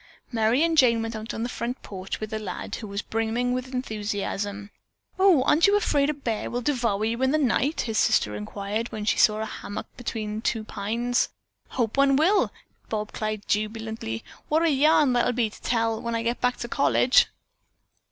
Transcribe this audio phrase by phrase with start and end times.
[0.31, 3.53] Merry and Jane went out on the front porch with the lad, who was brimming
[3.53, 4.71] with enthusiasm.
[5.19, 8.91] "Oh, aren't you afraid a bear will devour you in the night?" his sister inquired,
[8.91, 11.29] when she saw a hammock hung between two pines.
[11.69, 12.51] "Hope one will,"
[12.89, 14.23] Bob replied jubilantly.
[14.49, 17.27] "What a yarn that would be to tell when I get back to college."